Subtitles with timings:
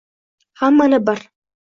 [0.61, 1.21] Hammani bir